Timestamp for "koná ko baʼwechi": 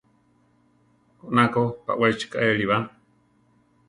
1.19-2.25